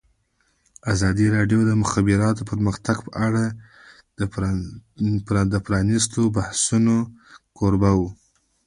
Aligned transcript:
ازادي 0.93 1.25
راډیو 1.35 1.59
د 1.63 1.67
د 1.69 1.71
مخابراتو 1.83 2.47
پرمختګ 2.51 2.97
په 3.05 3.11
اړه 3.27 3.43
د 5.53 5.55
پرانیستو 5.67 6.21
بحثونو 6.35 6.95
کوربه 7.57 7.91
وه. 7.99 8.09